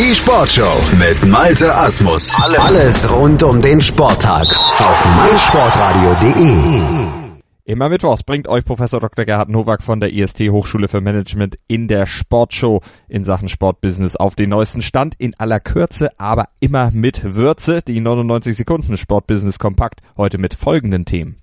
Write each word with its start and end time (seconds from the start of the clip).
Die 0.00 0.14
Sportshow 0.14 0.80
mit 0.98 1.28
Malte 1.28 1.74
Asmus. 1.74 2.34
Alles 2.58 3.12
rund 3.12 3.42
um 3.42 3.60
den 3.60 3.82
Sporttag 3.82 4.46
auf 4.48 5.16
meinsportradio.de. 5.16 6.80
Immer 7.66 7.90
Mittwochs 7.90 8.22
bringt 8.22 8.48
euch 8.48 8.64
Professor 8.64 8.98
Dr. 8.98 9.26
Gerhard 9.26 9.50
Nowak 9.50 9.82
von 9.82 10.00
der 10.00 10.10
IST 10.10 10.40
Hochschule 10.48 10.88
für 10.88 11.02
Management 11.02 11.56
in 11.68 11.86
der 11.86 12.06
Sportshow 12.06 12.80
in 13.08 13.24
Sachen 13.24 13.50
Sportbusiness 13.50 14.16
auf 14.16 14.34
den 14.34 14.48
neuesten 14.48 14.80
Stand 14.80 15.16
in 15.18 15.38
aller 15.38 15.60
Kürze, 15.60 16.18
aber 16.18 16.46
immer 16.60 16.90
mit 16.92 17.34
Würze. 17.34 17.82
Die 17.82 18.00
99 18.00 18.56
Sekunden 18.56 18.96
Sportbusiness 18.96 19.58
kompakt 19.58 20.00
heute 20.16 20.38
mit 20.38 20.54
folgenden 20.54 21.04
Themen. 21.04 21.36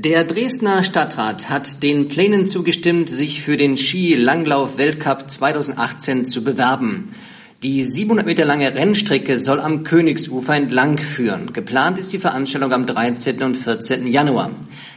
Der 0.00 0.22
Dresdner 0.22 0.84
Stadtrat 0.84 1.50
hat 1.50 1.82
den 1.82 2.06
Plänen 2.06 2.46
zugestimmt, 2.46 3.10
sich 3.10 3.42
für 3.42 3.56
den 3.56 3.76
Ski-Langlauf-Weltcup 3.76 5.28
2018 5.28 6.24
zu 6.24 6.44
bewerben. 6.44 7.16
Die 7.64 7.82
700 7.82 8.24
Meter 8.24 8.44
lange 8.44 8.72
Rennstrecke 8.72 9.40
soll 9.40 9.58
am 9.58 9.82
Königsufer 9.82 10.54
entlang 10.54 10.98
führen. 10.98 11.52
Geplant 11.52 11.98
ist 11.98 12.12
die 12.12 12.20
Veranstaltung 12.20 12.72
am 12.72 12.86
13. 12.86 13.42
und 13.42 13.56
14. 13.56 14.06
Januar. 14.06 14.52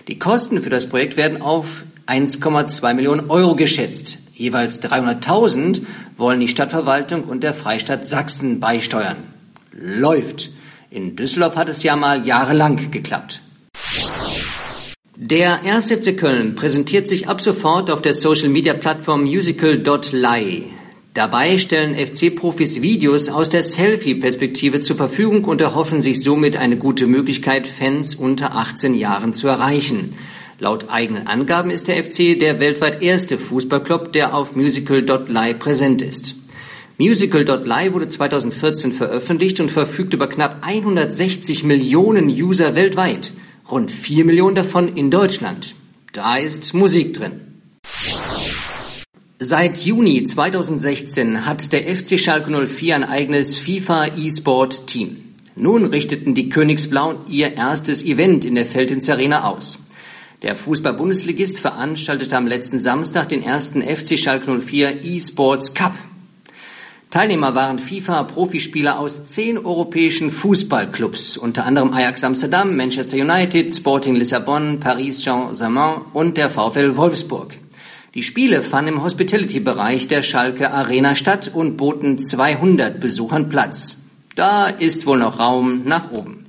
Die 0.08 0.20
Kosten 0.20 0.62
für 0.62 0.70
das 0.70 0.86
Projekt 0.86 1.18
werden 1.18 1.42
auf 1.42 1.84
1,2 2.06 2.94
Millionen 2.94 3.32
Euro 3.32 3.56
geschätzt. 3.56 4.20
Jeweils 4.36 4.84
300.000 4.84 5.82
wollen 6.16 6.42
die 6.42 6.48
Stadtverwaltung 6.48 7.24
und 7.24 7.42
der 7.42 7.56
Freistaat 7.56 8.08
Sachsen 8.08 8.60
beisteuern. 8.60 9.18
Läuft. 9.72 10.52
In 10.92 11.16
Düsseldorf 11.16 11.56
hat 11.56 11.70
es 11.70 11.82
ja 11.82 11.96
mal 11.96 12.24
jahrelang 12.28 12.92
geklappt. 12.92 13.42
Der 15.32 15.64
1. 15.64 15.92
FC 15.92 16.18
Köln 16.18 16.56
präsentiert 16.56 17.08
sich 17.08 17.30
ab 17.30 17.40
sofort 17.40 17.90
auf 17.90 18.02
der 18.02 18.14
Social-Media-Plattform 18.14 19.22
musical.ly. 19.22 20.66
Dabei 21.14 21.58
stellen 21.58 21.96
FC-Profis 21.96 22.82
Videos 22.82 23.30
aus 23.30 23.50
der 23.50 23.64
Selfie-Perspektive 23.64 24.82
zur 24.82 24.98
Verfügung 24.98 25.46
und 25.46 25.62
erhoffen 25.62 26.02
sich 26.02 26.22
somit 26.22 26.58
eine 26.58 26.76
gute 26.76 27.08
Möglichkeit, 27.08 27.66
Fans 27.66 28.14
unter 28.14 28.58
18 28.58 28.94
Jahren 28.94 29.34
zu 29.34 29.48
erreichen. 29.48 30.18
Laut 30.60 30.90
eigenen 30.90 31.28
Angaben 31.28 31.72
ist 31.72 31.88
der 31.88 32.04
FC 32.04 32.38
der 32.38 32.60
weltweit 32.60 33.02
erste 33.02 33.38
Fußballclub, 33.38 34.12
der 34.12 34.36
auf 34.36 34.58
musical.ly 34.58 35.54
präsent 35.54 36.02
ist. 36.02 36.36
Musical.ly 36.98 37.94
wurde 37.94 38.10
2014 38.10 38.92
veröffentlicht 38.92 39.62
und 39.62 39.72
verfügt 39.72 40.14
über 40.14 40.28
knapp 40.28 40.58
160 40.60 41.64
Millionen 41.64 42.28
User 42.28 42.76
weltweit 42.76 43.32
rund 43.72 43.90
4 43.90 44.26
Millionen 44.26 44.56
davon 44.56 44.96
in 44.96 45.10
Deutschland. 45.10 45.76
Da 46.14 46.38
ist 46.38 46.74
Musik 46.74 47.14
drin. 47.14 47.40
Seit 49.40 49.80
Juni 49.80 50.24
2016 50.24 51.46
hat 51.46 51.72
der 51.72 51.96
FC 51.96 52.20
Schalke 52.20 52.52
04 52.68 52.96
ein 52.96 53.04
eigenes 53.04 53.58
FIFA 53.58 54.08
E-Sport 54.18 54.86
Team. 54.88 55.18
Nun 55.56 55.86
richteten 55.86 56.36
die 56.36 56.50
Königsblauen 56.50 57.28
ihr 57.28 57.54
erstes 57.56 58.04
Event 58.04 58.46
in 58.46 58.56
der 58.56 58.66
Feldins 58.66 59.10
Arena 59.10 59.46
aus. 59.46 59.80
Der 60.44 60.56
Fußball-Bundesligist 60.56 61.60
veranstaltete 61.60 62.36
am 62.38 62.48
letzten 62.48 62.80
Samstag 62.80 63.30
den 63.30 63.44
ersten 63.44 63.82
FC 63.82 64.18
Schalke 64.18 64.60
04 64.60 65.04
E-Sports 65.04 65.74
Cup 65.74 65.94
Teilnehmer 67.12 67.56
waren 67.56 67.78
FIFA-Profispieler 67.78 68.98
aus 68.98 69.26
zehn 69.26 69.58
europäischen 69.58 70.32
Fußballclubs, 70.32 71.36
unter 71.36 71.66
anderem 71.66 71.92
Ajax 71.92 72.24
Amsterdam, 72.24 72.78
Manchester 72.78 73.18
United, 73.18 73.76
Sporting 73.76 74.16
Lissabon, 74.16 74.80
Paris 74.80 75.22
Saint-Germain 75.22 76.04
und 76.14 76.38
der 76.38 76.50
VfL 76.50 76.96
Wolfsburg. 76.96 77.54
Die 78.14 78.24
Spiele 78.24 78.64
fanden 78.64 78.94
im 78.94 79.04
Hospitality-Bereich 79.04 80.08
der 80.08 80.22
Schalke 80.22 80.72
Arena 80.72 81.14
statt 81.16 81.52
und 81.54 81.76
boten 81.76 82.18
200 82.18 83.02
Besuchern 83.02 83.50
Platz. 83.50 83.98
Da 84.36 84.68
ist 84.68 85.06
wohl 85.06 85.20
noch 85.20 85.38
Raum 85.38 85.82
nach 85.84 86.12
oben. 86.12 86.41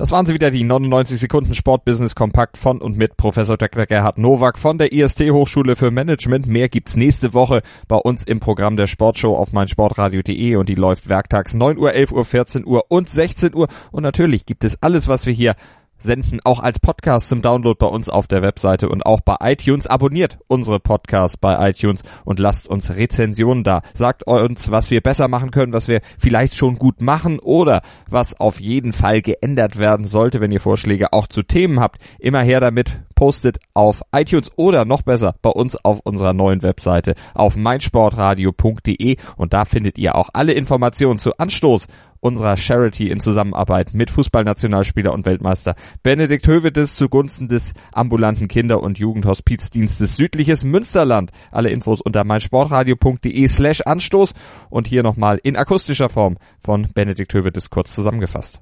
Das 0.00 0.12
waren 0.12 0.24
sie 0.24 0.32
wieder, 0.32 0.50
die 0.50 0.64
99 0.64 1.20
Sekunden 1.20 1.52
Sportbusiness 1.52 2.14
Kompakt 2.14 2.56
von 2.56 2.80
und 2.80 2.96
mit 2.96 3.18
Professor 3.18 3.58
Dr. 3.58 3.84
Gerhard 3.84 4.16
Nowak 4.16 4.58
von 4.58 4.78
der 4.78 4.94
IST 4.94 5.30
Hochschule 5.30 5.76
für 5.76 5.90
Management. 5.90 6.46
Mehr 6.46 6.70
gibt's 6.70 6.96
nächste 6.96 7.34
Woche 7.34 7.60
bei 7.86 7.96
uns 7.96 8.24
im 8.24 8.40
Programm 8.40 8.76
der 8.76 8.86
Sportshow 8.86 9.36
auf 9.36 9.52
meinsportradio.de 9.52 10.56
und 10.56 10.70
die 10.70 10.74
läuft 10.74 11.10
werktags 11.10 11.52
9 11.52 11.76
Uhr, 11.76 11.92
11 11.92 12.12
Uhr, 12.12 12.24
14 12.24 12.64
Uhr 12.64 12.86
und 12.88 13.10
16 13.10 13.54
Uhr. 13.54 13.68
Und 13.92 14.02
natürlich 14.02 14.46
gibt 14.46 14.64
es 14.64 14.82
alles, 14.82 15.06
was 15.06 15.26
wir 15.26 15.34
hier 15.34 15.54
senden 16.02 16.40
auch 16.44 16.60
als 16.60 16.78
Podcast 16.78 17.28
zum 17.28 17.42
Download 17.42 17.76
bei 17.78 17.86
uns 17.86 18.08
auf 18.08 18.26
der 18.26 18.42
Webseite 18.42 18.88
und 18.88 19.06
auch 19.06 19.20
bei 19.20 19.36
iTunes. 19.40 19.86
Abonniert 19.86 20.38
unsere 20.48 20.80
Podcasts 20.80 21.36
bei 21.36 21.70
iTunes 21.70 22.02
und 22.24 22.38
lasst 22.38 22.68
uns 22.68 22.90
Rezensionen 22.90 23.64
da. 23.64 23.82
Sagt 23.94 24.26
uns, 24.26 24.70
was 24.70 24.90
wir 24.90 25.00
besser 25.00 25.28
machen 25.28 25.50
können, 25.50 25.72
was 25.72 25.88
wir 25.88 26.00
vielleicht 26.18 26.56
schon 26.56 26.76
gut 26.76 27.00
machen 27.00 27.38
oder 27.38 27.82
was 28.08 28.38
auf 28.40 28.60
jeden 28.60 28.92
Fall 28.92 29.22
geändert 29.22 29.78
werden 29.78 30.06
sollte, 30.06 30.40
wenn 30.40 30.52
ihr 30.52 30.60
Vorschläge 30.60 31.12
auch 31.12 31.26
zu 31.26 31.42
Themen 31.42 31.80
habt. 31.80 32.02
Immer 32.18 32.42
her 32.42 32.60
damit, 32.60 33.00
postet 33.20 33.58
auf 33.74 34.00
iTunes 34.12 34.50
oder 34.56 34.86
noch 34.86 35.02
besser 35.02 35.34
bei 35.42 35.50
uns 35.50 35.76
auf 35.76 36.00
unserer 36.04 36.32
neuen 36.32 36.62
Webseite 36.62 37.14
auf 37.34 37.54
meinsportradio.de 37.54 39.16
und 39.36 39.52
da 39.52 39.66
findet 39.66 39.98
ihr 39.98 40.14
auch 40.14 40.30
alle 40.32 40.54
Informationen 40.54 41.18
zu 41.18 41.36
Anstoß 41.36 41.86
unserer 42.20 42.56
Charity 42.56 43.10
in 43.10 43.20
Zusammenarbeit 43.20 43.94
mit 43.94 44.10
Fußballnationalspieler 44.10 45.12
und 45.12 45.26
Weltmeister 45.26 45.74
Benedikt 46.02 46.46
Hövedes 46.46 46.96
zugunsten 46.96 47.48
des 47.48 47.74
ambulanten 47.92 48.48
Kinder- 48.48 48.82
und 48.82 48.98
Jugendhospizdienstes 48.98 50.16
Südliches 50.16 50.64
Münsterland. 50.64 51.30
Alle 51.50 51.70
Infos 51.70 52.00
unter 52.00 52.24
meinsportradio.de 52.24 53.48
slash 53.48 53.80
Anstoß 53.82 54.34
und 54.68 54.86
hier 54.86 55.02
nochmal 55.02 55.40
in 55.42 55.56
akustischer 55.56 56.08
Form 56.08 56.36
von 56.60 56.88
Benedikt 56.94 57.32
Hövedes 57.34 57.70
kurz 57.70 57.94
zusammengefasst. 57.94 58.60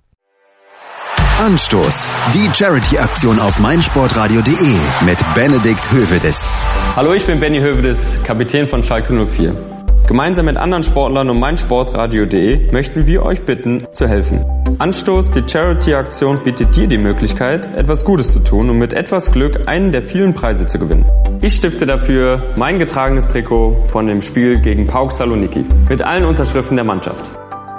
Anstoß. 1.38 2.08
Die 2.34 2.52
Charity-Aktion 2.52 3.38
auf 3.38 3.60
meinsportradio.de 3.60 5.06
mit 5.06 5.18
Benedikt 5.34 5.90
Hövedes. 5.92 6.50
Hallo, 6.96 7.12
ich 7.12 7.24
bin 7.26 7.38
Benny 7.38 7.60
Hövedes, 7.60 8.16
Kapitän 8.24 8.66
von 8.66 8.82
Schalke 8.82 9.12
04. 9.26 9.77
Gemeinsam 10.08 10.46
mit 10.46 10.56
anderen 10.56 10.82
Sportlern 10.84 11.28
und 11.28 11.38
meinsportradio.de 11.38 12.72
möchten 12.72 13.06
wir 13.06 13.24
euch 13.24 13.42
bitten, 13.42 13.86
zu 13.92 14.08
helfen. 14.08 14.42
Anstoß, 14.78 15.32
die 15.32 15.42
Charity-Aktion 15.46 16.42
bietet 16.44 16.74
dir 16.74 16.86
die 16.86 16.96
Möglichkeit, 16.96 17.66
etwas 17.76 18.06
Gutes 18.06 18.32
zu 18.32 18.38
tun 18.38 18.70
und 18.70 18.78
mit 18.78 18.94
etwas 18.94 19.30
Glück 19.30 19.68
einen 19.68 19.92
der 19.92 20.00
vielen 20.00 20.32
Preise 20.32 20.64
zu 20.64 20.78
gewinnen. 20.78 21.04
Ich 21.42 21.56
stifte 21.56 21.84
dafür 21.84 22.54
mein 22.56 22.78
getragenes 22.78 23.28
Trikot 23.28 23.84
von 23.90 24.06
dem 24.06 24.22
Spiel 24.22 24.62
gegen 24.62 24.86
Pauk 24.86 25.12
Saloniki 25.12 25.66
mit 25.90 26.00
allen 26.00 26.24
Unterschriften 26.24 26.76
der 26.76 26.86
Mannschaft. 26.86 27.30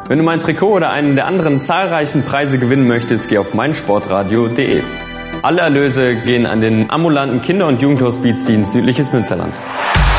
Wenn 0.07 0.19
du 0.19 0.23
mein 0.23 0.39
Trikot 0.39 0.69
oder 0.75 0.91
einen 0.91 1.15
der 1.15 1.25
anderen 1.25 1.59
zahlreichen 1.59 2.25
Preise 2.25 2.59
gewinnen 2.59 2.87
möchtest, 2.87 3.27
geh 3.29 3.39
auf 3.39 3.55
meinsportradio.de. 3.55 4.83
Alle 5.41 5.61
Erlöse 5.61 6.15
gehen 6.17 6.45
an 6.45 6.61
den 6.61 6.91
ambulanten 6.91 7.41
Kinder- 7.41 7.67
und 7.67 7.81
Jugendhospizdienst 7.81 8.73
Südliches 8.73 9.11
Münsterland. 9.11 9.57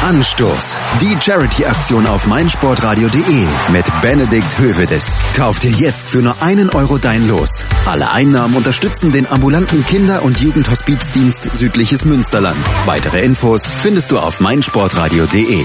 Anstoß. 0.03 0.79
Die 1.01 1.21
Charity-Aktion 1.21 2.07
auf 2.07 2.27
meinsportradio.de 2.27 3.47
mit 3.71 3.85
Benedikt 4.01 4.59
Hövedes. 4.59 5.19
Kauf 5.37 5.59
dir 5.59 5.71
jetzt 5.71 6.09
für 6.09 6.23
nur 6.23 6.43
einen 6.43 6.71
Euro 6.71 6.99
dein 6.99 7.29
Los. 7.29 7.65
Alle 7.85 8.11
Einnahmen 8.11 8.57
unterstützen 8.57 9.13
den 9.13 9.31
ambulanten 9.31 9.85
Kinder- 9.85 10.23
und 10.23 10.41
Jugendhospizdienst 10.41 11.55
Südliches 11.55 12.05
Münsterland. 12.07 12.59
Weitere 12.87 13.23
Infos 13.23 13.63
findest 13.83 14.11
du 14.11 14.19
auf 14.19 14.41
meinsportradio.de. 14.41 15.65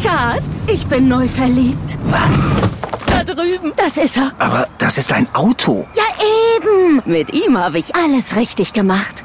Schatz, 0.00 0.66
ich 0.68 0.86
bin 0.86 1.08
neu 1.08 1.26
verliebt. 1.26 1.98
Was? 2.06 2.50
Da 3.08 3.24
drüben. 3.24 3.72
Das 3.76 3.96
ist 3.96 4.16
er. 4.16 4.32
Aber 4.38 4.68
das 4.78 4.98
ist 4.98 5.12
ein 5.12 5.26
Auto. 5.34 5.86
Ja, 5.96 6.04
eben. 6.56 7.02
Mit 7.04 7.32
ihm 7.32 7.58
habe 7.58 7.78
ich 7.78 7.96
alles 7.96 8.36
richtig 8.36 8.72
gemacht. 8.72 9.24